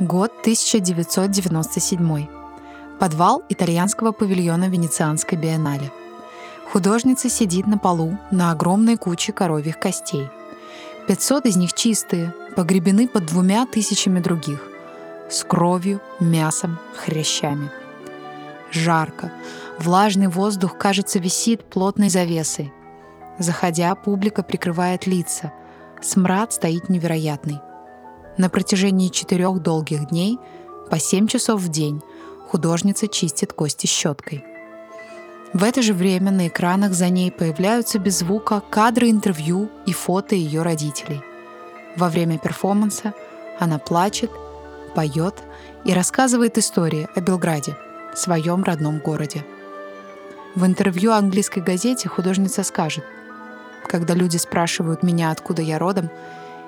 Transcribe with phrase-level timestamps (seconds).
[0.00, 2.26] Год 1997.
[2.98, 5.92] Подвал итальянского павильона Венецианской биеннале.
[6.72, 10.30] Художница сидит на полу на огромной куче коровьих костей.
[11.08, 14.62] 500 из них чистые, погребены под двумя тысячами других.
[15.28, 17.70] С кровью, мясом, хрящами.
[18.70, 19.30] Жарко.
[19.78, 22.72] Влажный воздух, кажется, висит плотной завесой.
[23.38, 25.52] Заходя, публика прикрывает лица.
[26.00, 27.60] Смрад стоит невероятный.
[28.38, 30.38] На протяжении четырех долгих дней,
[30.90, 32.00] по семь часов в день,
[32.48, 34.44] художница чистит кости щеткой.
[35.52, 40.34] В это же время на экранах за ней появляются без звука кадры интервью и фото
[40.34, 41.20] ее родителей.
[41.96, 43.12] Во время перформанса
[43.58, 44.30] она плачет,
[44.94, 45.34] поет
[45.84, 47.76] и рассказывает истории о Белграде,
[48.14, 49.44] своем родном городе.
[50.54, 53.04] В интервью английской газете художница скажет,
[53.86, 56.08] «Когда люди спрашивают меня, откуда я родом,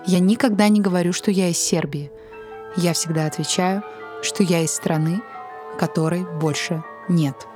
[0.06, 2.10] я никогда не говорю, что я из Сербии.
[2.76, 3.82] Я всегда отвечаю,
[4.22, 5.22] что я из страны,
[5.78, 7.46] которой больше нет.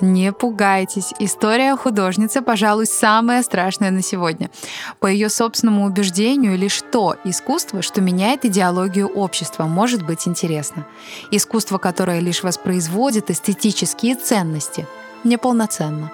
[0.00, 4.50] Не пугайтесь, история художницы, пожалуй, самая страшная на сегодня.
[4.98, 10.86] По ее собственному убеждению, лишь то искусство, что меняет идеологию общества, может быть интересно.
[11.30, 14.86] Искусство, которое лишь воспроизводит эстетические ценности,
[15.22, 16.10] неполноценно.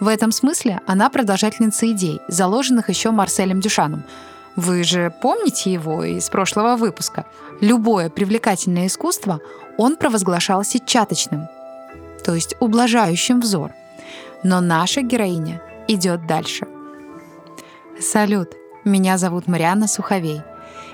[0.00, 4.04] В этом смысле она продолжательница идей, заложенных еще Марселем Дюшаном.
[4.56, 7.26] Вы же помните его из прошлого выпуска?
[7.60, 9.40] Любое привлекательное искусство
[9.76, 11.48] он провозглашал сетчаточным,
[12.24, 13.72] то есть ублажающим взор.
[14.42, 16.66] Но наша героиня идет дальше.
[18.00, 18.54] Салют,
[18.84, 20.42] меня зовут Марианна Суховей.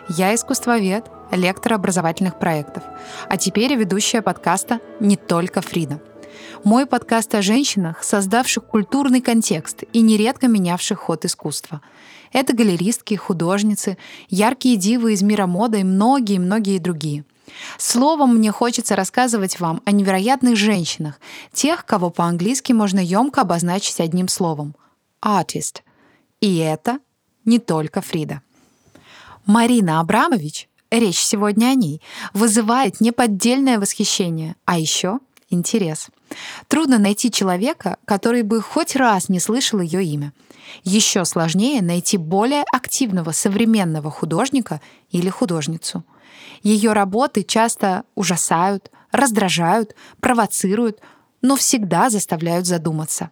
[0.09, 2.83] Я искусствовед, лектор образовательных проектов,
[3.29, 6.01] а теперь ведущая подкаста «Не только Фрида».
[6.65, 11.81] Мой подкаст о женщинах, создавших культурный контекст и нередко менявших ход искусства.
[12.33, 13.98] Это галеристки, художницы,
[14.29, 17.25] яркие дивы из мира моды и многие-многие другие–
[17.79, 21.20] Словом, мне хочется рассказывать вам о невероятных женщинах,
[21.53, 24.75] тех, кого по-английски можно емко обозначить одним словом—
[25.23, 25.83] artist.
[26.41, 26.98] И это
[27.45, 28.42] не только Фрида.
[29.46, 32.01] Марина Абрамович, речь сегодня о ней,
[32.33, 35.20] вызывает неподдельное восхищение, а еще
[35.51, 36.08] интерес.
[36.68, 40.33] Трудно найти человека, который бы хоть раз не слышал ее имя.
[40.83, 44.80] Еще сложнее найти более активного современного художника
[45.11, 46.05] или художницу—
[46.64, 50.98] ее работы часто ужасают, раздражают, провоцируют,
[51.42, 53.30] но всегда заставляют задуматься.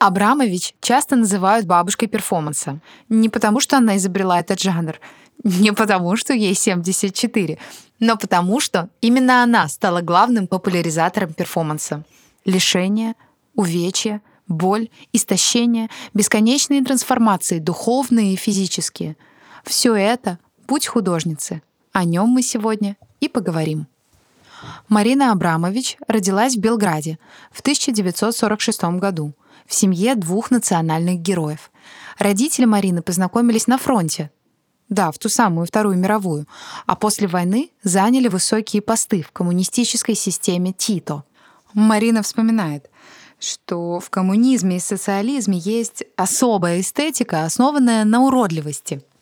[0.00, 2.80] Абрамович часто называют бабушкой перформанса.
[3.08, 4.98] Не потому, что она изобрела этот жанр,
[5.44, 7.58] не потому, что ей 74,
[8.00, 12.04] но потому, что именно она стала главным популяризатором перформанса.
[12.44, 13.14] Лишение,
[13.54, 19.16] увечья, боль, истощение, бесконечные трансформации, духовные и физические.
[19.64, 23.86] Все это— путь художницы, о нем мы сегодня и поговорим.
[24.88, 27.18] Марина Абрамович родилась в Белграде
[27.50, 29.34] в 1946 году
[29.66, 31.70] в семье двух национальных героев.
[32.18, 34.30] Родители Марины познакомились на фронте,
[34.88, 36.46] да, в ту самую Вторую мировую,
[36.86, 41.24] а после войны заняли высокие посты в коммунистической системе Тито.
[41.74, 42.90] Марина вспоминает,
[43.38, 49.02] что в коммунизме и социализме есть особая эстетика, основанная на уродливости—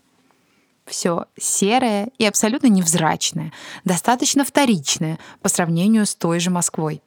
[0.86, 3.52] все серое и абсолютно невзрачное,
[3.84, 7.02] достаточно вторичное по сравнению с той же Москвой.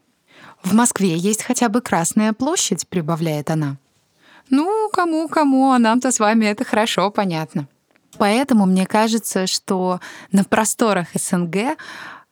[0.63, 3.78] В Москве есть хотя бы Красная площадь, прибавляет она.
[4.50, 7.68] Ну, кому-кому, а нам-то с вами это хорошо понятно.
[8.18, 10.00] Поэтому мне кажется, что
[10.32, 11.78] на просторах СНГ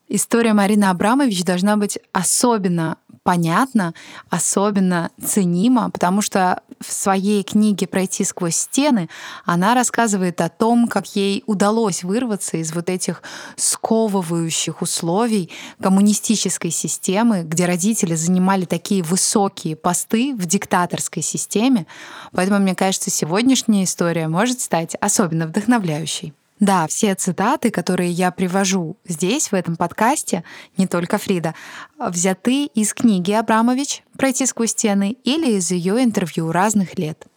[0.07, 3.95] история Марины Абрамович должна быть особенно понятно,
[4.29, 9.09] особенно ценимо, потому что в своей книге «Пройти сквозь стены»
[9.45, 13.23] она рассказывает о том, как ей удалось вырваться из вот этих
[13.55, 15.49] сковывающих условий
[15.81, 21.87] коммунистической системы, где родители занимали такие высокие посты в диктаторской системе.
[22.31, 26.33] Поэтому, мне кажется, сегодняшняя история может стать особенно вдохновляющей.
[26.59, 30.46] Да, все цитаты, которые я привожу здесь, в этом подкасте,
[30.78, 31.53] не только Фрида,
[31.99, 37.28] взяты из книги Абрамович «Пройти сквозь стены» или из ее интервью разных лет.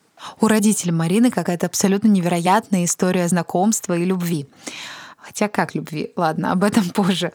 [0.41, 4.47] У родителей Марины какая-то абсолютно невероятная история знакомства и любви.
[5.29, 6.13] Хотя как любви?
[6.17, 7.33] Ладно, об этом позже.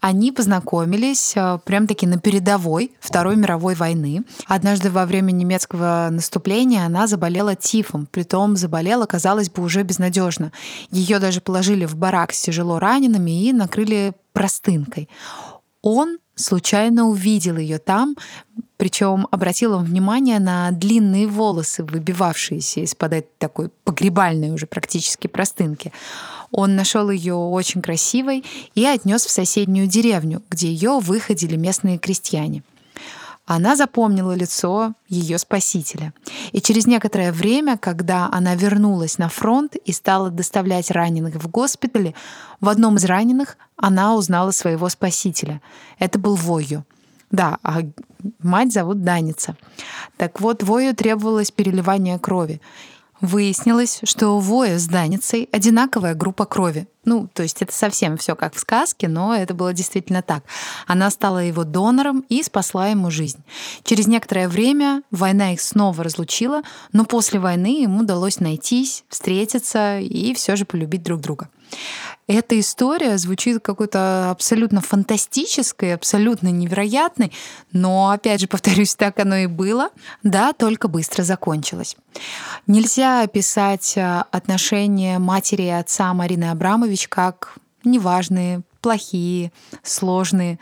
[0.00, 4.22] Они познакомились э, прям таки на передовой Второй мировой войны.
[4.46, 8.06] Однажды во время немецкого наступления она заболела тифом.
[8.06, 10.52] Притом заболела, казалось бы, уже безнадежно.
[10.90, 15.08] Ее даже положили в барак с тяжело ранеными и накрыли простынкой.
[15.82, 18.16] Он случайно увидел ее там,
[18.76, 25.92] причем обратил он внимание на длинные волосы, выбивавшиеся из-под этой такой погребальной уже практически простынки.
[26.50, 28.42] Он нашел ее очень красивой
[28.74, 32.62] и отнес в соседнюю деревню, где ее выходили местные крестьяне.
[33.52, 36.14] Она запомнила лицо ее спасителя.
[36.52, 42.14] И через некоторое время, когда она вернулась на фронт и стала доставлять раненых в госпитале,
[42.60, 45.60] в одном из раненых она узнала своего спасителя.
[45.98, 46.84] Это был Вою.
[47.32, 47.80] Да, а
[48.40, 49.56] мать зовут Даница.
[50.16, 52.60] Так вот, Вою требовалось переливание крови.
[53.20, 56.88] Выяснилось, что у Воя с Даницей одинаковая группа крови.
[57.04, 60.44] Ну, то есть это совсем все как в сказке, но это было действительно так.
[60.86, 63.42] Она стала его донором и спасла ему жизнь.
[63.84, 66.62] Через некоторое время война их снова разлучила,
[66.92, 71.48] но после войны ему удалось найтись, встретиться и все же полюбить друг друга.
[72.26, 77.32] Эта история звучит какой-то абсолютно фантастической, абсолютно невероятной,
[77.72, 79.90] но, опять же, повторюсь, так оно и было.
[80.22, 81.96] Да, только быстро закончилось.
[82.68, 89.52] Нельзя описать а, отношения матери и отца Марины Абрамович как неважные, плохие,
[89.82, 90.58] сложные.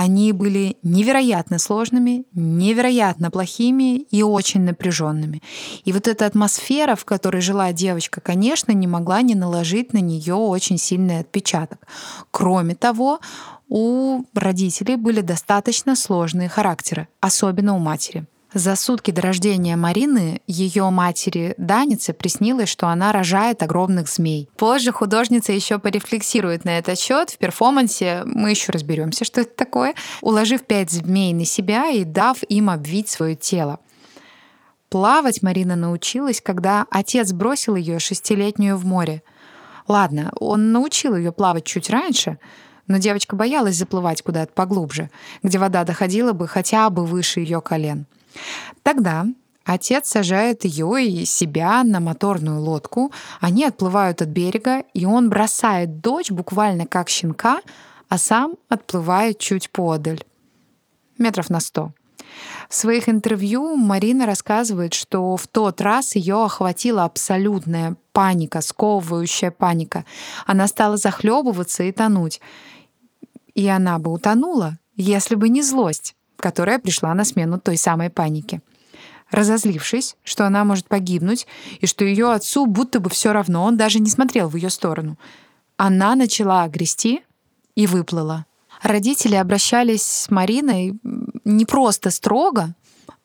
[0.00, 5.42] Они были невероятно сложными, невероятно плохими и очень напряженными.
[5.84, 10.34] И вот эта атмосфера, в которой жила девочка, конечно, не могла не наложить на нее
[10.34, 11.80] очень сильный отпечаток.
[12.30, 13.18] Кроме того,
[13.68, 18.24] у родителей были достаточно сложные характеры, особенно у матери.
[18.54, 24.48] За сутки до рождения Марины ее матери Данице приснилось, что она рожает огромных змей.
[24.56, 27.28] Позже художница еще порефлексирует на этот счет.
[27.28, 32.42] В перформансе мы еще разберемся, что это такое, уложив пять змей на себя и дав
[32.44, 33.80] им обвить свое тело.
[34.88, 39.22] Плавать Марина научилась, когда отец бросил ее шестилетнюю в море.
[39.86, 42.38] Ладно, он научил ее плавать чуть раньше,
[42.86, 45.10] но девочка боялась заплывать куда-то поглубже,
[45.42, 48.06] где вода доходила бы хотя бы выше ее колен.
[48.82, 49.26] Тогда
[49.68, 56.00] Отец сажает ее и себя на моторную лодку, они отплывают от берега, и он бросает
[56.00, 57.60] дочь буквально как щенка,
[58.08, 60.24] а сам отплывает чуть подаль,
[61.18, 61.92] метров на сто.
[62.70, 70.06] В своих интервью Марина рассказывает, что в тот раз ее охватила абсолютная паника, сковывающая паника.
[70.46, 72.40] Она стала захлебываться и тонуть.
[73.54, 78.62] И она бы утонула, если бы не злость которая пришла на смену той самой панике.
[79.30, 81.46] Разозлившись, что она может погибнуть,
[81.80, 85.18] и что ее отцу будто бы все равно, он даже не смотрел в ее сторону,
[85.76, 87.22] она начала грести
[87.74, 88.46] и выплыла.
[88.82, 90.98] Родители обращались с Мариной
[91.44, 92.74] не просто строго,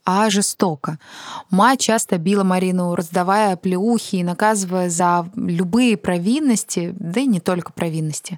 [0.05, 0.99] а жестоко.
[1.49, 7.71] Мать часто била Марину, раздавая плеухи и наказывая за любые провинности, да и не только
[7.71, 8.37] провинности.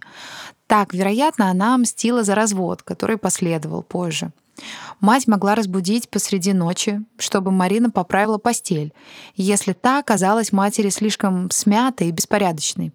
[0.68, 4.32] Так, вероятно, она мстила за развод, который последовал позже.
[5.00, 8.94] Мать могла разбудить посреди ночи, чтобы Марина поправила постель,
[9.36, 12.94] если та оказалась матери слишком смятой и беспорядочной.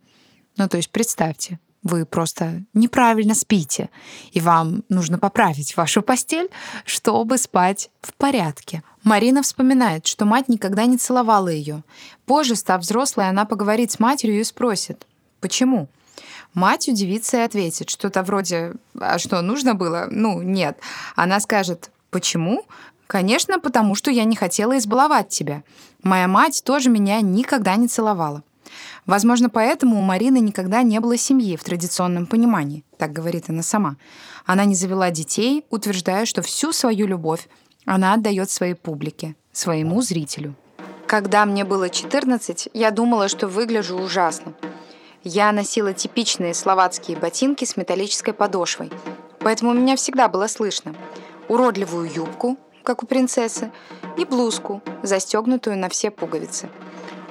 [0.57, 3.89] Ну, то есть представьте, вы просто неправильно спите,
[4.33, 6.49] и вам нужно поправить вашу постель,
[6.85, 8.83] чтобы спать в порядке.
[9.03, 11.83] Марина вспоминает, что мать никогда не целовала ее.
[12.27, 15.07] Позже, став взрослой, она поговорит с матерью и спросит,
[15.41, 15.89] почему?
[16.55, 20.79] Мать удивится и ответит что-то вроде «А что, нужно было?» Ну, нет.
[21.17, 22.65] Она скажет «Почему?»
[23.07, 25.65] Конечно, потому что я не хотела избаловать тебя.
[26.05, 28.45] Моя мать тоже меня никогда не целовала.
[29.05, 33.97] Возможно, поэтому у Марины никогда не было семьи в традиционном понимании, так говорит она сама.
[34.47, 37.49] Она не завела детей, утверждая, что всю свою любовь
[37.85, 40.55] она отдает своей публике, своему зрителю.
[41.09, 44.53] Когда мне было 14, я думала, что выгляжу ужасно.
[45.23, 48.91] Я носила типичные словацкие ботинки с металлической подошвой,
[49.41, 50.95] поэтому меня всегда было слышно
[51.49, 53.71] уродливую юбку, как у принцессы,
[54.17, 56.71] и блузку, застегнутую на все пуговицы.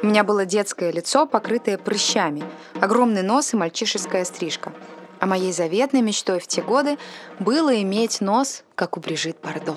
[0.04, 2.44] У меня было детское лицо, покрытое прыщами,
[2.80, 4.72] огромный нос и мальчишеская стрижка.
[5.20, 6.98] А моей заветной мечтой в те годы
[7.40, 9.76] было иметь нос, как у Брижит Бардо.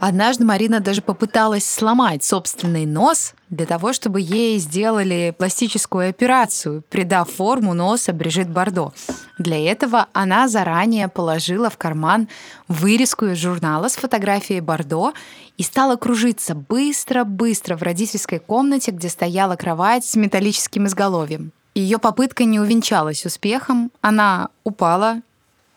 [0.00, 7.30] Однажды Марина даже попыталась сломать собственный нос для того, чтобы ей сделали пластическую операцию, придав
[7.30, 8.92] форму носа Брижит Бардо.
[9.38, 12.28] Для этого она заранее положила в карман
[12.68, 15.12] вырезку из журнала с фотографией Бардо
[15.56, 21.52] и стала кружиться быстро-быстро в родительской комнате, где стояла кровать с металлическим изголовьем.
[21.74, 23.90] Ее попытка не увенчалась успехом.
[24.00, 25.22] Она упала,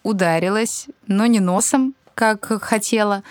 [0.04, 3.24] ударилась, но не носом, как хотела,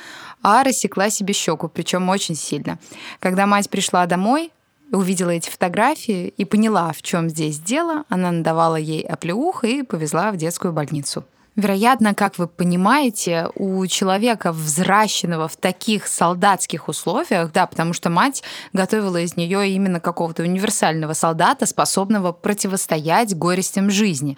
[0.42, 2.78] а рассекла себе щеку, причем очень сильно.
[3.20, 4.52] Когда мать пришла домой,
[4.92, 10.30] увидела эти фотографии и поняла, в чем здесь дело, она надавала ей оплеух и повезла
[10.30, 11.24] в детскую больницу.
[11.56, 18.42] Вероятно, как вы понимаете, у человека, взращенного в таких солдатских условиях, да, потому что мать
[18.74, 24.36] готовила из нее именно какого-то универсального солдата, способного противостоять горестям жизни.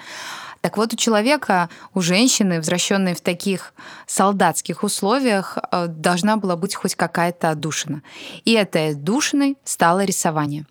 [0.68, 3.72] Так вот, у человека, у женщины, возвращенной в таких
[4.06, 8.02] солдатских условиях, э, должна была быть хоть какая-то отдушина.
[8.44, 10.66] И этой отдушиной стало рисование.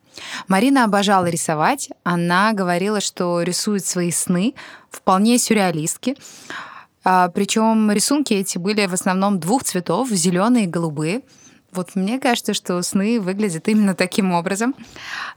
[0.48, 1.90] Марина обожала рисовать.
[2.04, 4.54] Она говорила, что рисует свои сны
[4.92, 6.16] вполне сюрреалистки.
[7.04, 11.24] А, Причем рисунки эти были в основном двух цветов, зеленые и голубые.
[11.72, 14.76] Вот мне кажется, что сны выглядят именно таким образом.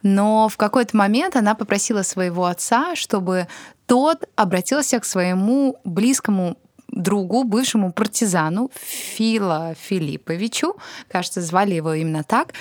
[0.03, 3.49] Но в какой-то момент она попросила своего отца, чтобы
[3.87, 6.57] тот обратился к своему близкому
[6.89, 10.77] другу, бывшему партизану Фила Филипповичу,
[11.09, 12.53] кажется, звали его именно так,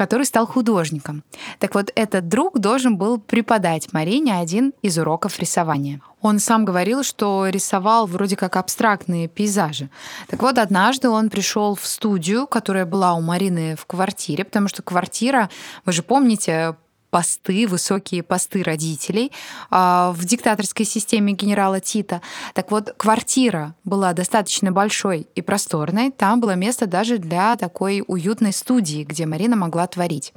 [0.00, 1.22] который стал художником.
[1.58, 6.00] Так вот, этот друг должен был преподать Марине один из уроков рисования.
[6.22, 9.90] Он сам говорил, что рисовал вроде как абстрактные пейзажи.
[10.28, 14.82] Так вот, однажды он пришел в студию, которая была у Марины в квартире, потому что
[14.82, 15.50] квартира,
[15.84, 16.76] вы же помните,
[17.10, 19.32] посты, высокие посты родителей
[19.70, 22.22] а, в диктаторской системе генерала Тита.
[22.54, 26.10] Так вот, квартира была достаточно большой и просторной.
[26.10, 30.32] Там было место даже для такой уютной студии, где Марина могла творить.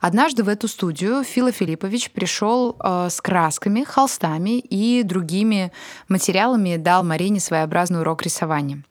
[0.00, 5.72] Однажды в эту студию Фила Филиппович пришел а, с красками, холстами и другими
[6.08, 8.84] материалами, дал Марине своеобразный урок рисования.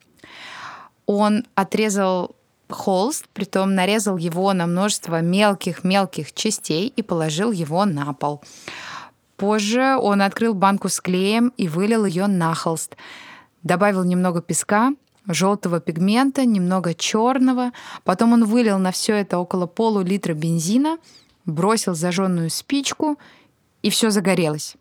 [1.06, 2.36] Он отрезал
[2.70, 8.42] холст, притом нарезал его на множество мелких-мелких частей и положил его на пол.
[9.36, 12.96] Позже он открыл банку с клеем и вылил ее на холст.
[13.62, 14.92] Добавил немного песка,
[15.26, 17.72] желтого пигмента, немного черного.
[18.04, 20.98] Потом он вылил на все это около полулитра бензина,
[21.46, 23.18] бросил зажженную спичку,
[23.82, 24.76] и все загорелось.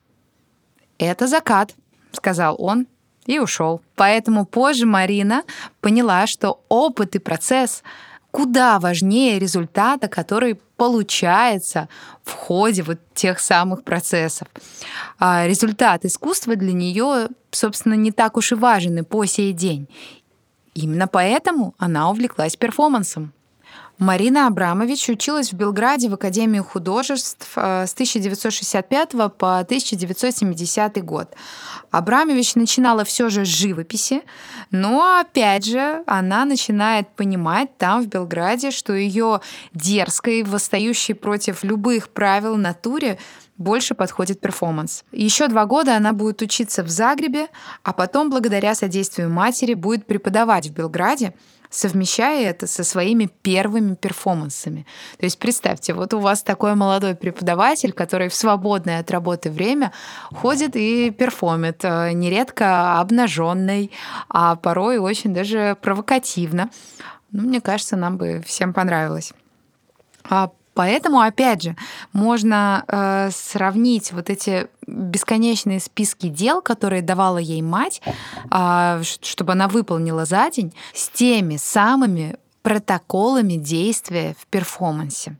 [0.97, 1.73] «Это закат»,—
[2.11, 2.87] сказал он,
[3.29, 3.81] и ушел.
[3.95, 5.43] Поэтому позже Марина
[5.81, 7.83] поняла, что опыт и процесс
[8.31, 11.89] куда важнее результата, который получается
[12.23, 14.47] в ходе вот тех самых процессов.
[15.19, 19.87] А результат искусства для нее, собственно, не так уж и важен и по сей день.
[20.73, 23.31] Именно поэтому она увлеклась перформансом.
[23.99, 31.35] Марина Абрамович училась в Белграде в Академии художеств э, с 1965 по 1970 год.
[31.91, 34.21] Абрамович начинала все же с живописи,
[34.71, 39.41] но опять же она начинает понимать там, в Белграде, что ее
[39.73, 43.19] дерзкой, восстающей против любых правил натуре
[43.57, 45.03] больше подходит перформанс.
[45.11, 47.47] Еще два года она будет учиться в Загребе,
[47.83, 51.33] а потом, благодаря содействию матери, будет преподавать в Белграде,
[51.69, 54.85] совмещая это со своими первыми перформансами.
[55.17, 59.91] То есть представьте, вот у вас такой молодой преподаватель, который в свободное от работы время
[60.31, 63.91] ходит и перформит, э, нередко обнаженный,
[64.29, 66.69] а порой очень даже провокативно.
[67.31, 69.33] Ну, мне кажется, нам бы всем понравилось.
[70.23, 71.75] А Поэтому, опять же,
[72.13, 78.01] можно э, сравнить вот эти бесконечные списки дел, которые давала ей мать,
[78.49, 85.35] э, чтобы она выполнила за день, с теми самыми протоколами действия в перформансе.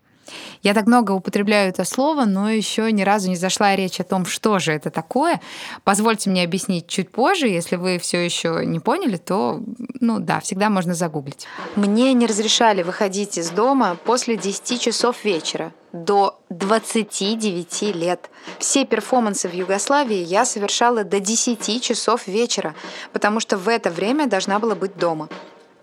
[0.62, 4.26] Я так много употребляю это слово, но еще ни разу не зашла речь о том,
[4.26, 5.40] что же это такое.
[5.84, 7.48] Позвольте мне объяснить чуть позже.
[7.48, 9.62] Если вы все еще не поняли, то,
[10.00, 11.48] ну да, всегда можно загуглить.
[11.76, 18.30] Мне не разрешали выходить из дома после 10 часов вечера до 29 лет.
[18.60, 22.76] Все перформансы в Югославии я совершала до 10 часов вечера,
[23.14, 25.30] потому что в это время должна была быть дома.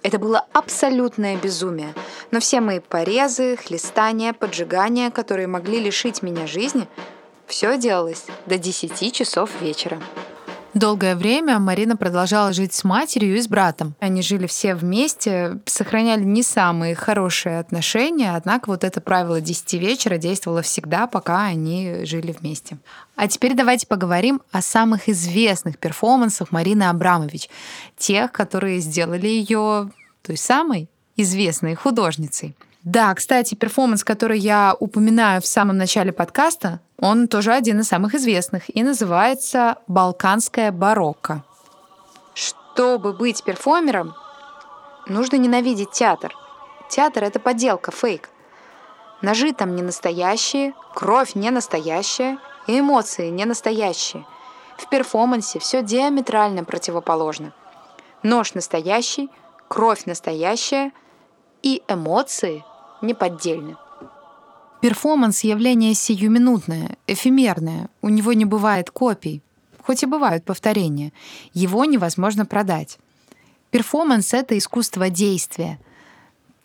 [0.03, 1.95] Это было абсолютное безумие.
[2.31, 6.87] Но все мои порезы, хлестания, поджигания, которые могли лишить меня жизни,
[7.47, 10.01] все делалось до 10 часов вечера.
[10.77, 13.95] Долгое время Марина продолжала жить с матерью и с братом.
[13.99, 20.19] Они жили все вместе, сохраняли не самые хорошие отношения, однако вот это правило 10 вечера
[20.19, 22.77] действовало всегда, пока они жили вместе.
[23.15, 27.49] А теперь давайте поговорим о самых известных перформансах Марины Абрамович,
[27.97, 29.91] тех, которые сделали ее
[30.21, 32.55] той самой известной художницей.
[32.87, 38.15] Да, кстати, перформанс, который я упоминаю в самом начале подкаста, он тоже один из самых
[38.15, 41.43] известных и называется «Балканская барокко».
[42.35, 44.15] Чтобы быть перформером,
[45.09, 46.33] нужно ненавидеть театр.
[46.89, 48.31] Театр— это подделка, фейк.
[49.21, 52.39] Ножи там не настоящие, кровь не настоящая,
[52.69, 54.25] и эмоции не настоящие.
[54.79, 57.53] В перформансе все диаметрально противоположно.
[58.23, 59.29] Нож настоящий,
[59.67, 60.93] кровь настоящая
[61.65, 62.63] и эмоции
[63.07, 63.77] неподдельны.
[64.81, 67.89] Перформанс— явление сиюминутное, эфемерное.
[68.03, 69.43] У него не бывает копий.
[69.87, 71.13] хоть и бывают повторения,
[71.55, 72.99] его невозможно продать.
[73.71, 75.79] Перформанс— это искусство действия,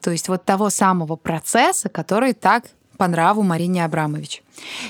[0.01, 2.65] то есть вот того самого процесса, который так
[2.98, 4.41] по нраву Марине Абрамович.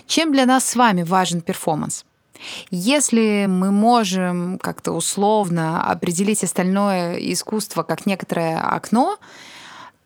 [0.08, 2.06] Чем для нас с вами важен перформанс?
[2.72, 9.18] Если мы можем как-то условно определить остальное искусство как некоторое окно,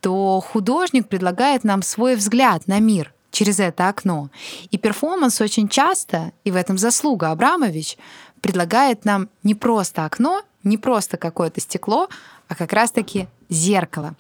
[0.06, 4.30] то художник предлагает нам свой взгляд на мир через это окно.
[4.70, 7.98] И перформанс очень часто, и в этом заслуга Абрамович,
[8.40, 12.08] предлагает нам не просто окно, не просто какое-то стекло,
[12.48, 14.14] а как раз-таки зеркало.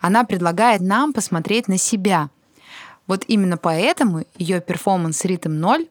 [0.00, 2.30] Она предлагает нам посмотреть на себя.
[3.06, 5.86] Вот именно поэтому ее перформанс «Ритм 0»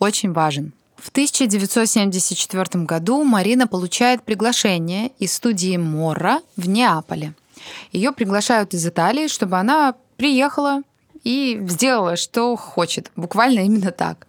[0.00, 0.74] очень важен.
[0.98, 7.32] В 1974 году Марина получает приглашение из студии Морра в Неаполе.
[7.92, 10.82] Ее приглашают из Италии, чтобы она приехала
[11.24, 13.10] и сделала, что хочет.
[13.16, 14.26] Буквально именно так.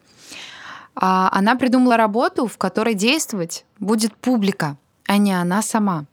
[0.96, 6.06] А она придумала работу, в которой действовать будет публика, а не она сама.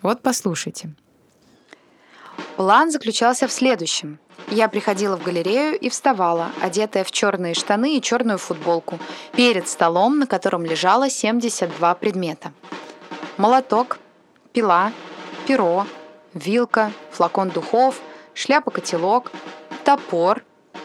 [0.00, 0.94] Вот послушайте.
[2.56, 4.18] План заключался в следующем.
[4.48, 8.98] Я приходила в галерею и вставала, одетая в черные штаны и черную футболку,
[9.34, 12.52] перед столом, на котором лежало 72 предмета.
[13.36, 13.98] Молоток,
[14.52, 14.92] пила,
[15.46, 15.86] перо,
[16.34, 18.00] вилка, флакон духов,
[18.34, 19.32] шляпа-котелок,
[19.84, 20.42] топор,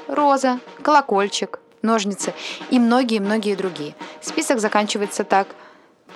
[0.07, 2.33] роза, колокольчик, ножницы
[2.69, 3.95] и многие-многие другие.
[4.21, 5.47] Список заканчивается так.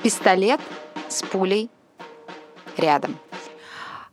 [0.03, 0.59] Пистолет
[1.09, 1.69] с пулей
[2.77, 3.17] рядом.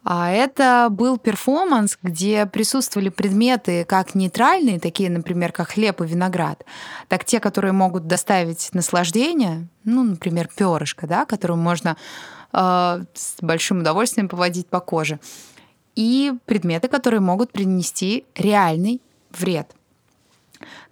[0.05, 6.65] А это был перформанс, где присутствовали предметы как нейтральные, такие, например, как хлеб и виноград,
[7.09, 11.97] так те, которые могут доставить наслаждение, ну, например, перышко, да, которым можно
[12.53, 15.21] с большим удовольствием поводить по коже,
[15.95, 19.01] и предметы, которые могут принести реальный
[19.31, 19.75] вред.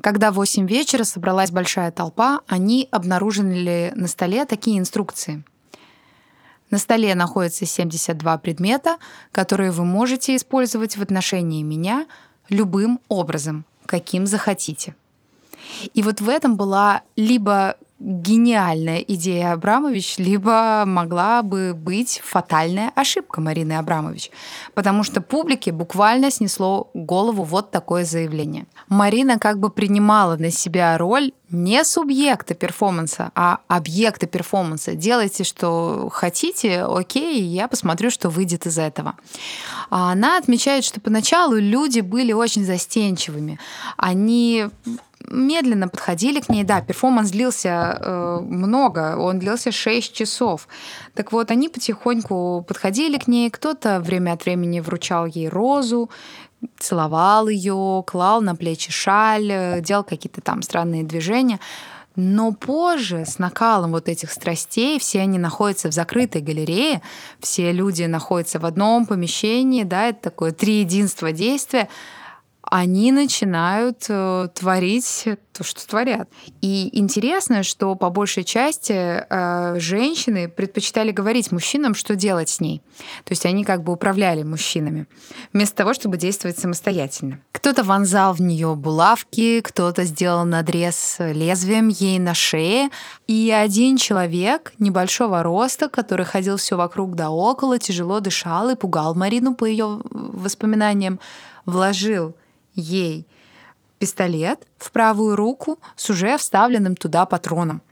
[0.01, 5.45] Когда в 8 вечера собралась большая толпа, они обнаружили на столе такие инструкции–
[6.71, 8.99] на столе находится 72 предмета,
[9.33, 12.07] которые вы можете использовать в отношении меня
[12.49, 14.97] любым образом, каким захотите.
[15.95, 23.40] И вот в этом была либо гениальная идея Абрамович, либо могла бы быть фатальная ошибка
[23.40, 24.31] Марины Абрамович,
[24.75, 28.66] потому что публике буквально снесло голову вот такое заявление.
[28.88, 34.94] Марина как бы принимала на себя роль не субъекта перформанса, а объекта перформанса.
[34.94, 39.14] Делайте, что хотите, окей, я посмотрю, что выйдет из этого.
[39.88, 43.61] Она отмечает, что поначалу люди были очень застенчивыми.
[43.97, 44.66] Они
[45.31, 46.65] медленно подходили к ней.
[46.65, 50.69] Да, перформанс длился э, много, он длился 6 часов.
[51.15, 56.11] Так вот, они потихоньку подходили к ней, кто-то время от времени вручал ей розу,
[56.79, 61.61] целовал ее, клал на плечи шаль, э, делал какие-то там странные движения.
[62.17, 67.03] Но позже, с накалом вот этих страстей, все они находятся в закрытой галерее,
[67.41, 71.89] все люди находятся в одном помещении, да, это такое три единства действия,
[72.68, 76.29] они начинают э, творить то, что творят.
[76.61, 82.83] И интересно, что по большей части э, женщины предпочитали говорить мужчинам, что делать с ней.
[83.24, 85.07] То есть они как бы управляли мужчинами,
[85.52, 87.40] вместо того, чтобы действовать самостоятельно.
[87.52, 92.90] Кто-то вонзал в нее булавки, кто-то сделал надрез лезвием ей на шее.
[93.29, 99.14] И один человек небольшого роста, который ходил все вокруг да около, тяжело дышал и пугал
[99.14, 101.20] Марину по ее воспоминаниям,
[101.64, 102.35] вложил
[102.77, 103.27] ей
[103.99, 107.83] пистолет в правую руку с уже вставленным туда патроном.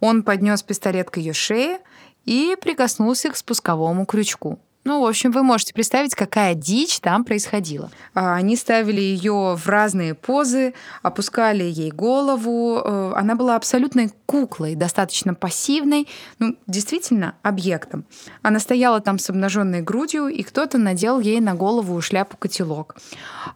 [0.00, 1.78] Он поднес пистолет к ее шее
[2.24, 4.58] и прикоснулся к спусковому крючку.
[4.84, 7.90] Ну, в общем, вы можете представить, какая дичь там происходила.
[8.12, 12.78] А, они ставили ее в разные позы, опускали ей голову.
[12.84, 16.06] Э, она была абсолютной куклой, достаточно пассивной,
[16.38, 18.04] ну, действительно, объектом.
[18.42, 22.96] Она стояла там с обнаженной грудью, и кто-то надел ей на голову шляпу-котелок.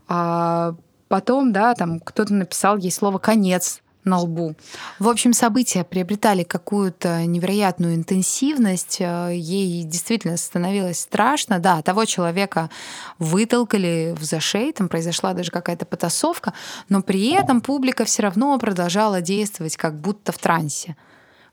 [0.09, 0.75] А
[1.09, 4.55] Потом, да, там кто-то написал ей слово «конец», на лбу.
[4.99, 8.99] В общем, события приобретали какую-то невероятную интенсивность.
[9.01, 11.59] Э, ей действительно становилось страшно.
[11.59, 12.71] Да, того человека
[13.19, 16.53] вытолкали взашей, там произошла даже какая-то потасовка,
[16.89, 20.97] но при этом публика все равно продолжала действовать как будто в трансе.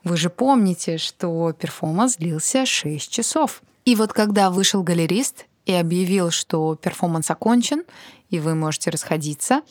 [0.03, 3.61] Вы же помните, что перформанс длился 6 часов.
[3.85, 7.83] И вот когда вышел галерист и объявил, что перформанс окончен,
[8.29, 9.61] и вы можете расходиться,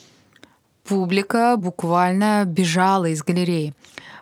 [0.87, 3.75] публика буквально бежала из галереи,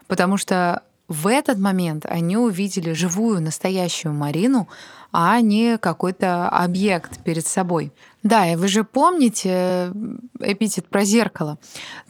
[0.06, 4.68] потому что в этот момент они увидели живую, настоящую Марину,
[5.12, 7.92] а не какой-то объект перед собой.
[8.22, 9.92] Да, и вы же помните э,
[10.40, 11.58] эпитет про зеркало.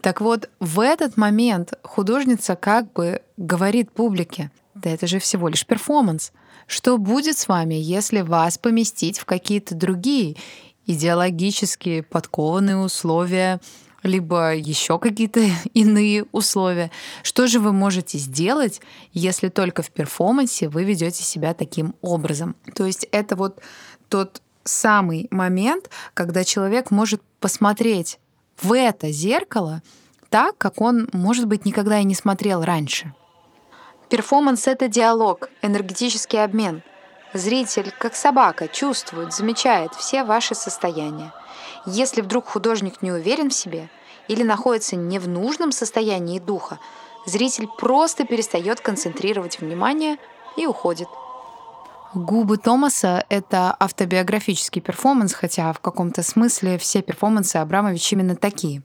[0.03, 5.67] Так вот, в этот момент художница как бы говорит публике, да это же всего лишь
[5.67, 6.33] перформанс.
[6.69, 10.37] Что будет с вами, если вас поместить в какие-то другие
[10.87, 13.61] идеологически подкованные условия,
[14.03, 15.41] либо еще какие-то
[15.75, 16.91] иные условия.
[17.23, 18.81] Что же вы можете сделать,
[19.12, 22.57] если только в перформансе вы ведете себя таким образом?
[22.75, 23.61] То есть это вот
[24.09, 28.19] тот самый момент, когда человек может посмотреть
[28.61, 29.83] в это зеркало
[30.31, 33.12] так, как он, может быть, никогда и не смотрел раньше.
[34.09, 36.83] Перформанс— это диалог, энергетический обмен.
[37.35, 41.33] Зритель, как собака, чувствует, замечает все ваши состояния.
[41.87, 43.90] Если вдруг художник не уверен в себе
[44.29, 46.79] или находится не в нужном состоянии духа,
[47.27, 50.16] зритель просто перестает концентрировать внимание
[50.57, 51.09] и уходит–
[52.14, 58.83] Губы Томаса— это автобиографический перформанс, хотя в каком-то смысле все перформансы Абрамович именно такие.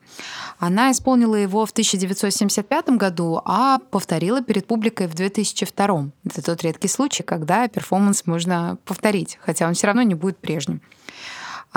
[0.59, 6.09] Она исполнила его в 1975 году, а повторила перед публикой в 2002.
[6.23, 10.81] Это тот редкий случай, когда перформанс можно повторить, хотя он все равно не будет прежним.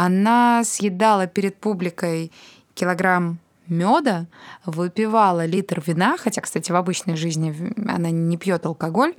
[0.03, 2.33] Она съедала перед публикой
[2.73, 4.29] килограмм меда,
[4.65, 7.55] выпивала литр вина, хотя, кстати, в обычной жизни
[7.87, 9.15] она не пьет алкоголь,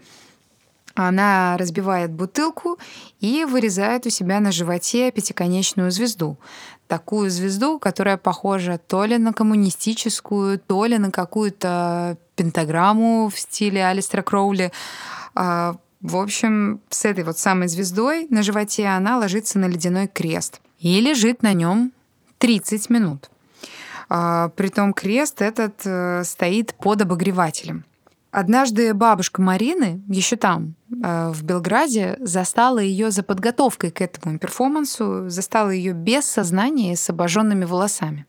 [0.96, 2.80] она разбивает бутылку
[3.20, 6.40] и вырезает у себя на животе пятиконечную звезду.
[6.88, 13.86] Такую звезду, которая похожа то ли на коммунистическую, то ли на какую-то пентаграмму в стиле
[13.86, 14.72] Алистера Кроули.
[15.36, 20.60] А, в общем, с этой вот самой звездой на животе она ложится на ледяной крест
[20.82, 21.92] и лежит на нем
[22.40, 23.30] 30 минут.
[24.10, 27.86] А, притом крест этот э, стоит под обогревателем.
[28.32, 35.30] Однажды бабушка Марины, еще там, э, в Белграде, застала ее за подготовкой к этому перформансу,
[35.30, 38.26] застала ее без сознания и с обожженными волосами.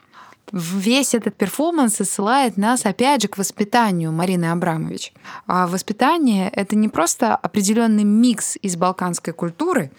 [0.52, 5.14] Весь этот перформанс ссылает нас опять же к воспитанию Марины Абрамович.
[5.46, 9.90] А воспитание— это не просто определенный микс из балканской культуры,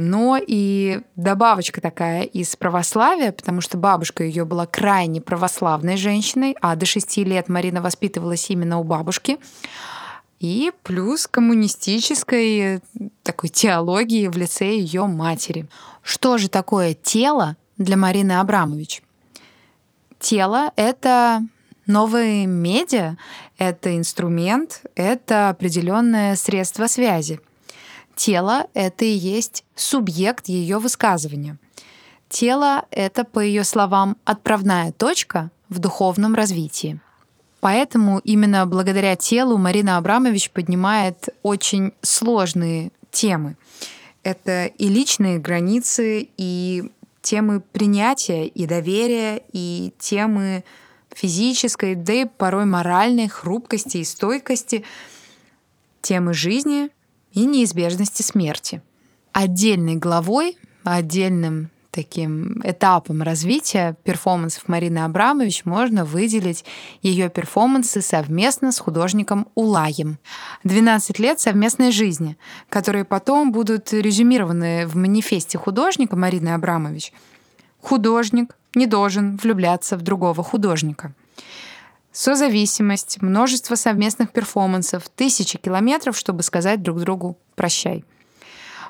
[0.00, 6.74] но и добавочка такая из православия, потому что бабушка ее была крайне православной женщиной, а
[6.74, 9.38] до шести лет Марина воспитывалась именно у бабушки.
[10.38, 12.80] И плюс коммунистической
[13.22, 15.68] такой теологии в лице ее матери.
[16.02, 19.02] Что же такое тело для Марины Абрамович?
[20.18, 21.42] Тело— это
[21.86, 23.16] новые медиа,
[23.58, 27.38] это инструмент, это определенное средство связи—
[28.16, 31.58] Тело— это и есть субъект ее высказывания.
[32.28, 37.00] Тело— это, по ее словам, отправная точка в духовном развитии.
[37.60, 43.56] Поэтому именно благодаря телу Марина Абрамович поднимает очень сложные темы.
[44.22, 46.90] Это и личные границы, и
[47.22, 50.64] темы принятия и доверия, и темы
[51.10, 54.84] физической, да и порой моральной хрупкости и стойкости,
[56.00, 56.90] темы жизни,
[57.32, 58.82] и неизбежности смерти.
[59.32, 66.64] Отдельной главой, отдельным таким этапом развития перформансов Марины Абрамович можно выделить
[67.02, 70.18] ее перформансы совместно с художником Улаем.
[70.64, 72.36] 12 лет совместной жизни,
[72.68, 77.12] которые потом будут резюмированы в манифесте художника Марины Абрамович.
[77.80, 81.14] Художник не должен влюбляться в другого художника.
[82.12, 88.04] Созависимость, множество совместных перформансов, тысячи километров, чтобы сказать друг другу «прощай».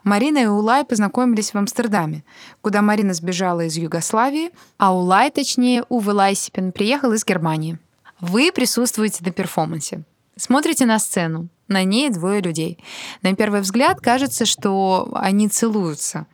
[0.04, 2.24] Марина и Улай познакомились в Амстердаме,
[2.62, 7.78] куда Марина сбежала из Югославии, а Улай, точнее, Уве Лайсипин, приехал из Германии.
[8.18, 10.02] Вы присутствуете на перформансе.
[10.37, 11.48] Смотрите на сцену.
[11.68, 12.83] На ней двое людей.
[13.20, 16.26] На первый взгляд кажется, что они целуются.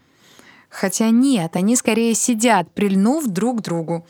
[0.70, 4.06] Хотя нет, они скорее сидят, прильнув друг к другу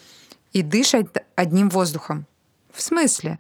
[0.52, 2.26] и дышат одним воздухом.
[2.76, 3.38] В смысле?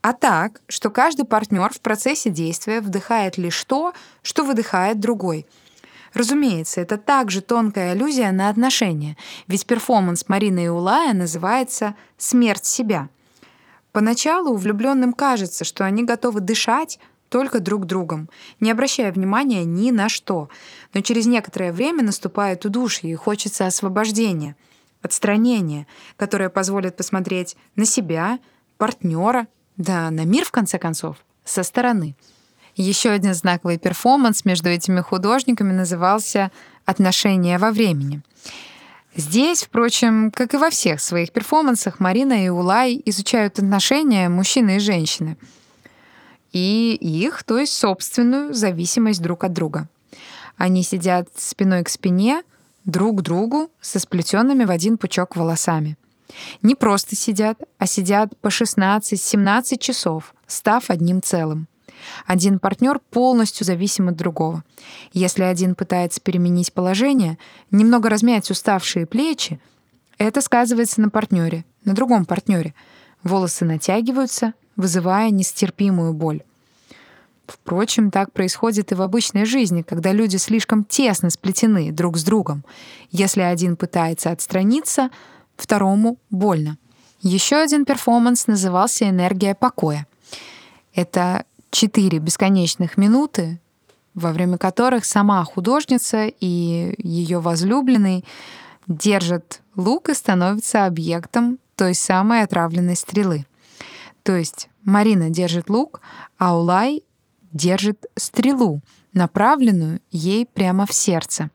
[0.00, 5.44] А так, что каждый партнер в процессе действия вдыхает лишь то, что выдыхает другой.
[6.14, 9.16] Разумеется, это также тонкая аллюзия на отношения,
[9.48, 13.08] ведь перформанс Марины Улая называется «Смерть себя».
[13.90, 18.30] Поначалу влюбленным кажется, что они готовы дышать только друг другом,
[18.60, 20.48] не обращая внимания ни на что.
[20.94, 24.54] Но через некоторое время наступает удушье и хочется освобождения,
[25.02, 28.38] отстранения, которое позволит посмотреть на себя,
[28.80, 32.16] партнера, да на мир, в конце концов, со стороны.
[32.76, 36.50] Еще один знаковый перформанс между этими художниками назывался
[36.86, 38.22] «Отношения во времени».
[39.14, 44.80] Здесь, впрочем, как и во всех своих перформансах, Марина и Улай изучают отношения мужчины и
[44.80, 45.36] женщины.
[46.52, 49.88] И их, то есть собственную зависимость друг от друга.
[50.56, 52.44] Они сидят спиной к спине,
[52.86, 55.98] друг к другу со сплетенными в один пучок волосами.
[56.62, 61.68] Не просто сидят, а сидят по 16-17 часов, став одним целым.
[62.26, 64.64] Один партнер полностью зависим от другого.
[65.12, 67.38] Если один пытается переменить положение,
[67.70, 69.60] немного размять уставшие плечи,
[70.18, 72.74] это сказывается на партнере, на другом партнере.
[73.22, 76.42] Волосы натягиваются, вызывая нестерпимую боль.
[77.46, 82.64] Впрочем, так происходит и в обычной жизни, когда люди слишком тесно сплетены друг с другом.
[83.10, 85.10] Если один пытается отстраниться,
[85.60, 86.78] второму больно.
[87.22, 90.06] Еще один перформанс назывался «Энергия покоя».
[90.94, 93.60] Это четыре бесконечных минуты,
[94.14, 98.24] во время которых сама художница и ее возлюбленный
[98.88, 103.46] держат лук и становятся объектом той самой отравленной стрелы.
[104.22, 106.00] То есть Марина держит лук,
[106.38, 107.02] а Улай
[107.52, 108.80] держит стрелу,
[109.12, 111.50] направленную ей прямо в сердце.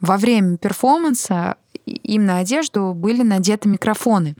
[0.00, 1.56] Во время перформанса
[1.88, 4.34] им на одежду были надеты микрофоны.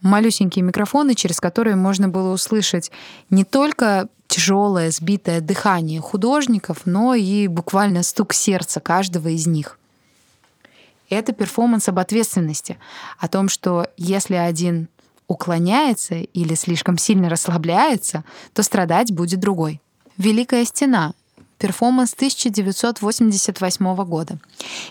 [0.00, 2.90] Малюсенькие микрофоны, через которые можно было услышать
[3.30, 9.78] не только тяжелое, сбитое дыхание художников, но и буквально стук сердца каждого из них.
[11.10, 12.78] Это перформанс об ответственности,
[13.18, 14.88] о том, что если один
[15.26, 19.80] уклоняется или слишком сильно расслабляется, то страдать будет другой.
[20.16, 21.14] Великая стена
[21.58, 24.38] перформанс 1988 года.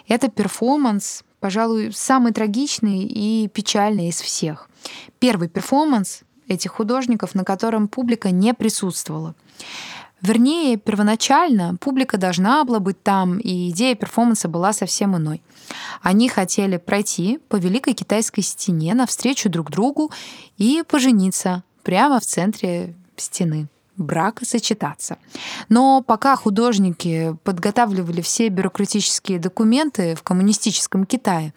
[0.07, 4.69] Это перформанс, пожалуй, самый трагичный и печальный из всех.
[5.19, 9.35] Первый перформанс этих художников, на котором публика не присутствовала.
[10.21, 15.43] Вернее, первоначально публика должна была быть там, и идея перформанса была совсем иной.
[16.01, 20.11] Они хотели пройти по Великой Китайской стене навстречу друг другу
[20.57, 23.67] и пожениться прямо в центре стены
[23.97, 25.17] брака сочетаться.
[25.69, 31.53] Но пока художники подготавливали все бюрократические документы в коммунистическом Китае,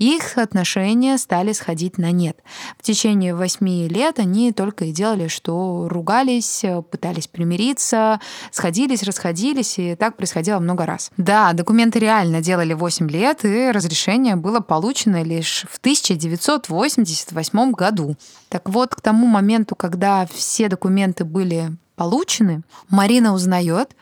[0.00, 2.38] их отношения стали сходить на нет.
[2.78, 8.18] В течение восьми лет они только и делали, что ругались, пытались примириться,
[8.50, 11.10] сходились, расходились, и так происходило много раз.
[11.18, 18.16] Да, документы реально делали 8 лет, и разрешение было получено лишь в 1988 году.
[18.48, 23.94] Так вот, к тому моменту, когда все документы были получены, Марина узнает,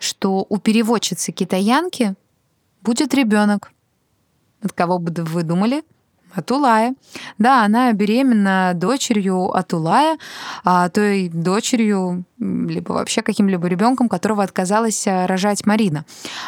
[0.00, 2.16] что у переводчицы китаянки
[2.82, 3.70] будет ребенок.
[4.64, 5.82] От кого бы вы думали?
[6.32, 6.94] От Улая.
[7.38, 10.18] Да, она беременна дочерью от Улая,
[10.64, 16.04] а той дочерью, либо вообще каким-либо ребенком, которого отказалась э, рожать Марина.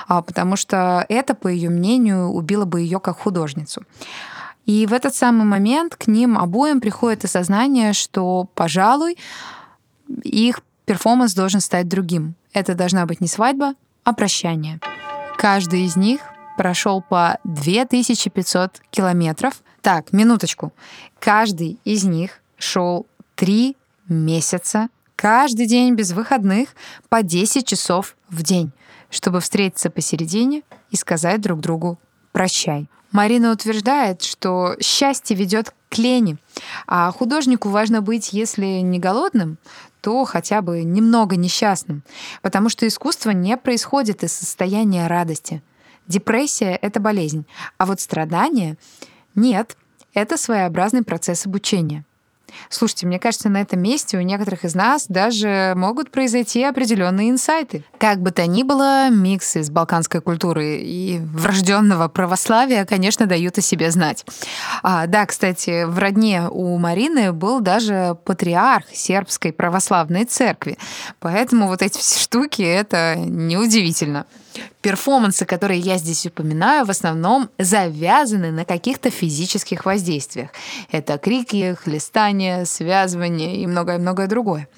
[0.09, 3.83] А, потому что это, по ее мнению, убило бы ее как художницу.
[4.65, 9.17] И в этот самый момент к ним обоим приходит осознание, что, пожалуй,
[10.25, 12.35] их перформанс должен стать другим.
[12.53, 14.81] Это должна быть не свадьба, а прощание.
[15.39, 16.21] Каждый из них
[16.57, 19.63] прошел по 2500 километров.
[19.83, 20.73] Так, минуточку.
[21.19, 23.77] Каждый из них шел три
[24.09, 26.71] месяца, каждый день без выходных,
[27.09, 28.73] по 10 часов в день,
[29.11, 31.99] чтобы встретиться посередине и сказать друг другу
[32.33, 32.89] «прощай».
[33.13, 36.37] Марина утверждает, что счастье ведет к лени,
[36.87, 39.59] а художнику важно быть, если не голодным,
[40.01, 42.03] то хотя бы немного несчастным,
[42.43, 45.63] потому что искусство не происходит из состояния радости—
[46.09, 47.47] Депрессия— это болезнь,
[47.79, 48.77] а вот страдание—
[49.35, 49.77] нет,
[50.15, 52.05] это своеобразный процесс обучения.
[52.71, 57.85] Слушайте, мне кажется, на этом месте у некоторых из нас даже могут произойти определенные инсайты.
[57.99, 63.61] Как бы то ни было, микс из балканской культуры и врожденного православия, конечно, дают о
[63.61, 64.25] себе знать.
[64.83, 70.79] А, да, кстати, в родне у Марины был даже патриарх сербской православной церкви.
[71.21, 74.27] Поэтому вот эти все штуки— это неудивительно
[74.81, 80.51] перформансы, которые я здесь упоминаю, в основном завязаны на каких-то физических воздействиях.
[80.91, 84.69] Это крики, хлестание, связывание и многое-многое другое.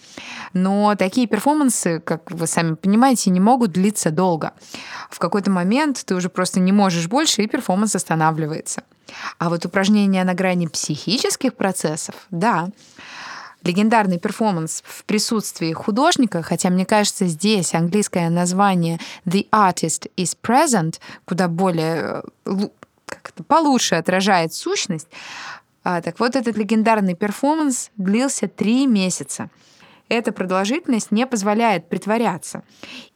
[0.52, 4.52] Но такие перформансы, как вы сами понимаете, не могут длиться долго.
[5.10, 8.82] В какой-то момент ты уже просто не можешь больше, и перформанс останавливается.
[9.38, 12.68] А вот упражнения на грани психических процессов, да,
[13.64, 21.00] легендарный перформанс в присутствии художника, хотя мне кажется, здесь английское название The Artist is Present
[21.24, 22.50] куда более э,
[23.06, 25.08] как это, получше отражает сущность.
[25.82, 29.50] А, так вот, этот легендарный перформанс длился три месяца.
[30.08, 32.62] Эта продолжительность не позволяет притворяться.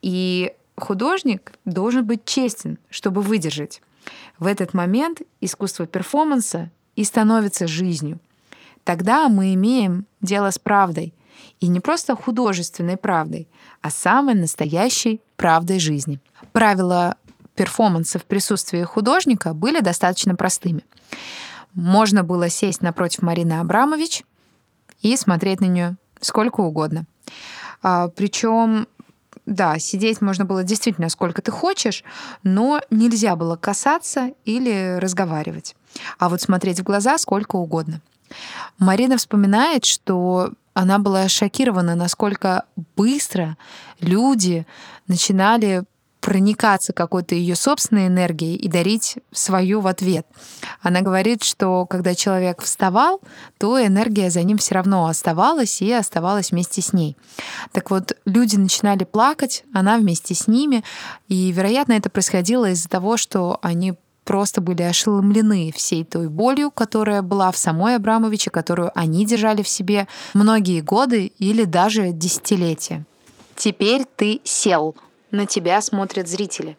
[0.01, 3.83] И художник должен быть честен, чтобы выдержать.
[4.39, 8.19] В этот момент искусство перформанса и становится жизнью—
[8.85, 11.15] тогда мы имеем дело с правдой.
[11.61, 13.49] И не просто художественной правдой,
[13.81, 16.21] а самой настоящей правдой жизни.
[16.53, 17.17] Правило
[17.55, 20.85] перформансы в присутствии художника были достаточно простыми.
[21.75, 24.25] Можно было сесть напротив Марины Абрамович
[25.01, 27.07] и смотреть на нее сколько угодно.
[27.83, 28.87] А, причем
[29.47, 32.05] да, сидеть можно было действительно сколько ты хочешь,
[32.43, 35.75] но нельзя было касаться или разговаривать.
[36.19, 38.01] А вот смотреть в глаза сколько угодно.
[38.79, 42.65] Марина вспоминает, что она была шокирована, насколько
[42.97, 43.57] быстро
[44.01, 44.67] люди
[45.07, 45.85] начинали
[46.23, 50.25] проникаться какой-то ее собственной энергией и дарить свою в ответ.
[50.81, 53.21] Она говорит, что когда человек вставал,
[53.59, 57.17] то энергия за ним все равно оставалась и оставалась вместе с ней.
[57.73, 60.85] Так вот, люди начинали плакать, она вместе с ними,
[61.27, 67.23] и, вероятно, это происходило из-за того, что они просто были ошеломлены всей той болью, которая
[67.23, 73.05] была в самой Абрамовиче, которую они держали в себе многие годы или даже десятилетия.
[73.57, 74.97] Теперь ты сел.
[75.31, 76.77] На тебя смотрят зрители.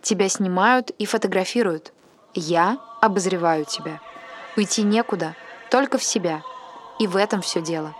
[0.00, 1.92] Тебя снимают и фотографируют.
[2.34, 4.00] Я обозреваю тебя.
[4.56, 5.36] Уйти некуда,
[5.70, 6.42] только в себя.
[6.98, 7.94] И в этом все дело.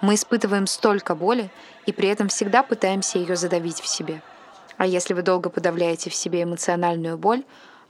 [0.00, 1.50] Мы испытываем столько боли,
[1.86, 4.22] и при этом всегда пытаемся ее задавить в себе.
[4.76, 7.44] А если вы долго подавляете в себе эмоциональную боль,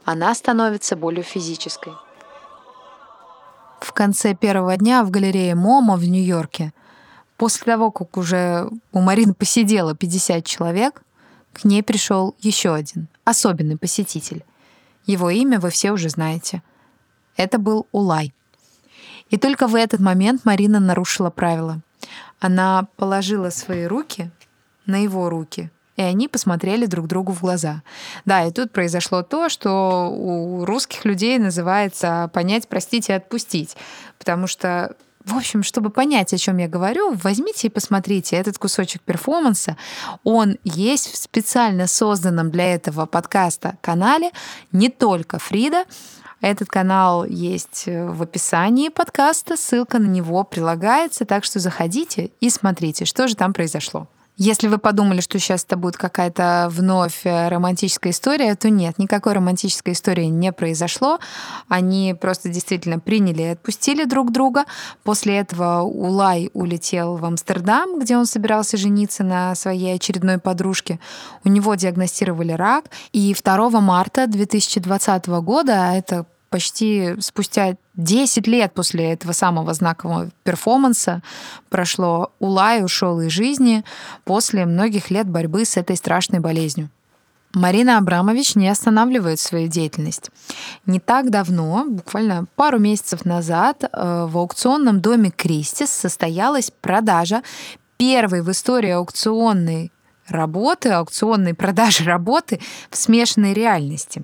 [0.07, 1.91] она становится болью физической.
[3.81, 6.73] В конце первого дня в галерее МОМА в Нью-Йорке,
[7.35, 11.03] после того, как уже у Марины посидело 50 человек,
[11.51, 14.45] к ней пришел еще один, особенный посетитель.
[15.05, 16.63] Его имя вы все уже знаете.
[17.35, 18.33] Это был Улай.
[19.29, 21.81] И только в этот момент Марина нарушила правила.
[22.39, 24.31] Она положила свои руки
[24.85, 27.81] на его руки, и они посмотрели друг другу в глаза.
[28.23, 33.75] Да, и тут произошло то, что у русских людей называется понять, простить и отпустить.
[34.17, 39.01] Потому что в общем, чтобы понять, о чем я говорю, возьмите и посмотрите этот кусочек
[39.01, 39.75] перформанса.
[40.23, 44.31] Он есть в специально созданном для этого подкаста канале
[44.71, 45.83] не только Фрида,
[46.39, 53.05] этот канал есть в описании подкаста, ссылка на него прилагается, так что заходите и смотрите,
[53.05, 54.07] что же там произошло.
[54.39, 59.33] Если вы подумали, что сейчас это будет какая-то вновь э, романтическая история, то нет, никакой
[59.33, 61.17] романтической истории не произошло.
[61.67, 64.65] Они просто действительно приняли и отпустили друг друга.
[65.03, 70.99] После этого Улай улетел в Амстердам, где он собирался жениться на своей очередной подружке.
[71.43, 72.91] У него диагностировали рак.
[73.13, 80.29] И 2 марта 2020 года, а это почти спустя 10 лет после этого самого знакового
[80.43, 81.21] перформанса
[81.69, 83.83] прошло, Улай ушел из жизни
[84.23, 86.89] после многих лет борьбы с этой страшной болезнью.
[87.53, 90.29] Марина Абрамович не останавливает свою деятельность.
[90.85, 97.41] Не так давно, буквально пару месяцев назад, э, в аукционном доме Кристис состоялась продажа
[97.97, 99.91] первой в истории аукционной
[100.27, 102.59] работы, аукционной продажи работы
[102.89, 104.23] в смешанной реальности.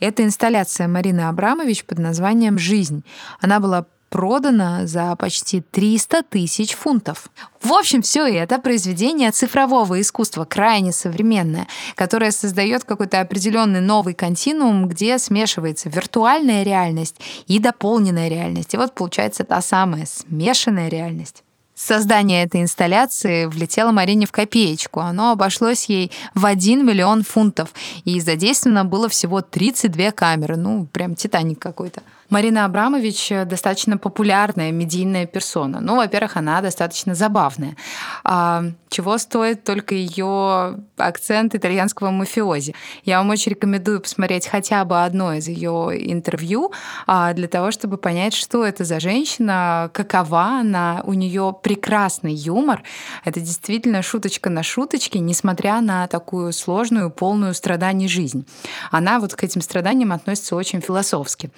[0.00, 3.04] Это инсталляция Марины Абрамович под названием «Жизнь».
[3.40, 7.30] Она была продана за почти 300 тысяч фунтов.
[7.60, 14.86] В общем, все это произведение цифрового искусства, крайне современное, которое создает какой-то определенный новый континуум,
[14.86, 17.16] где смешивается виртуальная реальность
[17.48, 18.74] и дополненная реальность.
[18.74, 21.43] И вот получается та самая смешанная реальность.
[21.86, 25.00] Создание этой инсталляции влетело Марине в копеечку.
[25.00, 27.74] Оно обошлось ей в 1 миллион фунтов.
[28.06, 30.56] И задействовано было всего 32 камеры.
[30.56, 32.00] Ну, прям Титаник какой-то.
[32.34, 35.78] Марина Абрамович достаточно популярная медийная персона.
[35.80, 37.76] Ну, во-первых, она достаточно забавная.
[38.24, 42.74] А, чего стоит только ее акцент итальянского мафиози.
[43.04, 46.72] Я вам очень рекомендую посмотреть хотя бы одно из ее интервью
[47.06, 51.02] а, для того, чтобы понять, что это за женщина, какова она.
[51.04, 52.82] У нее прекрасный юмор.
[53.24, 58.44] Это действительно шуточка на шуточке, несмотря на такую сложную, полную страданий жизнь.
[58.90, 61.52] Она вот к этим страданиям относится очень философски.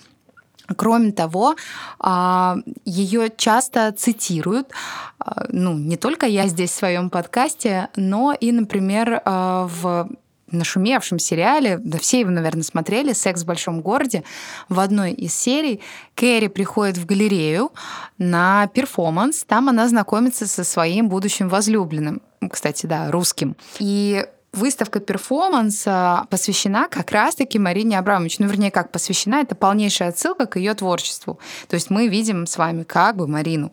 [0.77, 1.57] Кроме того,
[1.99, 4.71] а, ее часто цитируют,
[5.19, 10.09] а, ну, не только я здесь в своем подкасте, но и, например, а, в
[10.51, 14.23] нашумевшем сериале, да все его, наверное, смотрели, «Секс в большом городе»,
[14.69, 15.81] в одной из серий
[16.15, 17.73] Кэрри приходит в галерею
[18.19, 23.57] на перформанс, там она знакомится со своим будущим возлюбленным, кстати, да, русским.
[23.81, 24.25] И
[24.57, 28.39] выставка перформанса посвящена как раз-таки Марине Абрамович.
[28.39, 31.39] Ну, вернее, как посвящена, это полнейшая отсылка к ее творчеству.
[31.69, 33.73] То есть мы видим с вами как бы Марину.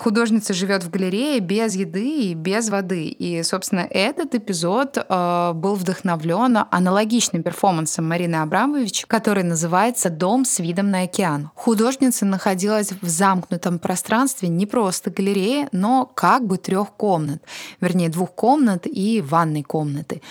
[0.00, 3.08] Художница живет в галерее без еды и без воды.
[3.08, 10.58] И, собственно, этот эпизод э, был вдохновлен аналогичным перформансом Марины Абрамович, который называется «Дом с
[10.58, 11.50] видом на океан».
[11.54, 17.42] Художница находилась в замкнутом пространстве не просто галереи, но как бы трех комнат.
[17.80, 20.22] Вернее, двух комнат и ванной комнаты комнаты.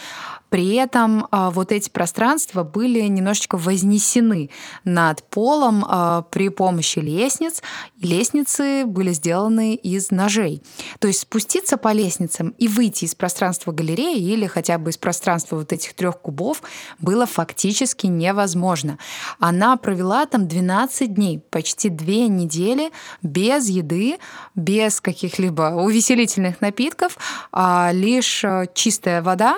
[0.50, 4.50] При этом а, вот эти пространства были немножечко вознесены
[4.84, 7.62] над полом а, при помощи лестниц.
[8.02, 10.62] Лестницы были сделаны из ножей.
[11.00, 15.58] То есть спуститься по лестницам и выйти из пространства галереи или хотя бы из пространства
[15.58, 16.62] вот этих трех кубов
[17.00, 18.98] было фактически невозможно.
[19.40, 22.92] Она провела там 12 дней, почти две недели
[23.22, 24.18] без еды,
[24.56, 27.18] без каких-либо увеселительных напитков,
[27.52, 28.44] а лишь
[28.74, 29.58] чистая вода,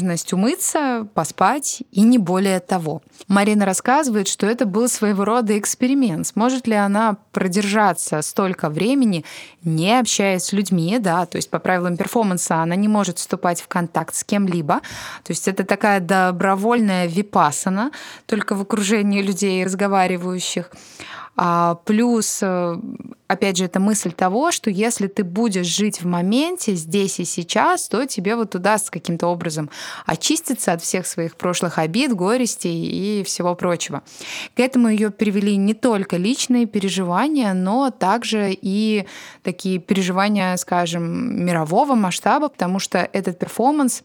[0.00, 3.02] возможность умыться, поспать и не более того.
[3.28, 6.26] Марина рассказывает, что это был своего рода эксперимент.
[6.26, 9.24] Сможет ли она продержаться столько времени,
[9.62, 13.68] не общаясь с людьми, да, то есть по правилам перформанса она не может вступать в
[13.68, 14.80] контакт с кем-либо.
[15.22, 17.90] То есть это такая добровольная випасана,
[18.26, 20.70] только в окружении людей разговаривающих.
[21.36, 22.76] А, плюс, э,
[23.26, 27.88] опять же, это мысль того, что если ты будешь жить в моменте здесь и сейчас,
[27.88, 29.70] то тебе вот удастся каким-то образом
[30.04, 34.02] очиститься от всех своих прошлых обид, горестей и всего прочего.
[34.54, 39.06] К этому ее привели не только личные переживания, но также и
[39.42, 44.02] такие переживания, скажем, мирового масштаба, потому что этот перформанс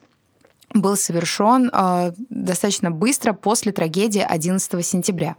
[0.73, 5.36] был совершен э, достаточно быстро после трагедии 11 сентября.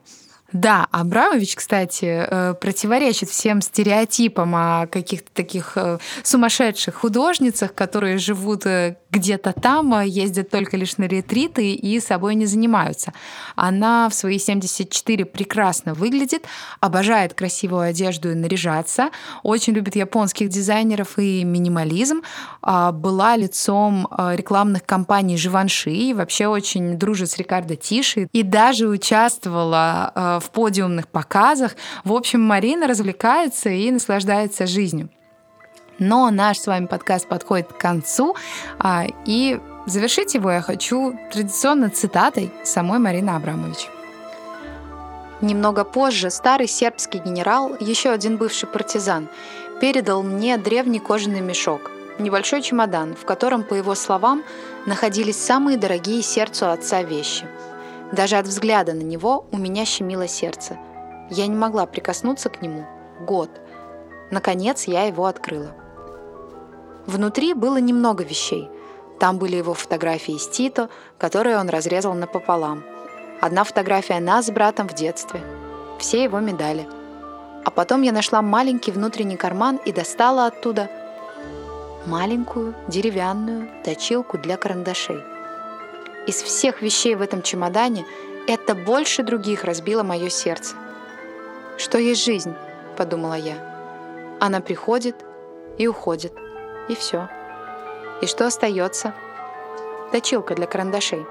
[0.52, 8.64] Да, Абрамович, кстати, э, противоречит всем стереотипам о каких-то таких э, сумасшедших художницах, которые живут
[8.64, 13.12] э, где-то там, ездят только лишь на ретриты и собой не занимаются.
[13.56, 16.44] Она в свои 74 прекрасно выглядит,
[16.80, 19.10] обожает красивую одежду и наряжаться,
[19.42, 22.22] очень любит японских дизайнеров и минимализм,
[22.62, 28.86] а, была лицом рекламных кампаний Живанши и вообще очень дружит с Рикардо Тиши и даже
[28.86, 31.76] участвовала в подиумных показах.
[32.04, 35.08] В общем, Марина развлекается и наслаждается жизнью.
[35.98, 38.36] Но наш с вами подкаст подходит к концу,
[38.78, 43.88] а, и завершить его я хочу традиционно цитатой самой Марины Абрамович.
[45.40, 49.28] Немного позже старый сербский генерал, еще один бывший партизан,
[49.80, 54.42] передал мне древний кожаный мешок, небольшой чемодан, в котором, по его словам,
[54.86, 57.46] находились самые дорогие сердцу отца вещи–
[58.12, 60.78] даже от взгляда на него у меня щемило сердце.
[61.30, 62.86] Я не могла прикоснуться к нему
[63.20, 63.50] год.
[64.30, 65.74] Наконец я его открыла.
[67.06, 68.68] Внутри было немного вещей.
[69.18, 70.88] Там были его фотографии с Тито,
[71.18, 72.84] которые он разрезал напополам.
[73.40, 75.40] Одна фотография нас с братом в детстве.
[75.98, 76.86] Все его медали.
[77.64, 80.88] А потом я нашла маленький внутренний карман и достала оттуда
[82.06, 85.20] маленькую деревянную точилку для карандашей–
[86.26, 88.04] из всех вещей в этом чемодане
[88.46, 90.76] это больше других разбило мое сердце.
[91.78, 92.54] «Что есть жизнь?»—
[92.96, 93.56] подумала я.
[94.40, 95.16] Она приходит
[95.78, 96.32] и уходит,
[96.88, 97.28] и все.
[98.22, 99.14] И что остается?
[100.12, 101.26] Точилка для карандашей.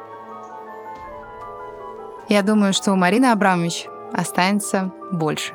[2.27, 5.53] Я думаю, что у Марины Абрамович останется больше.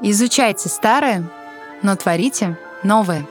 [0.00, 1.30] Изучайте старое,
[1.82, 3.26] но творите новое.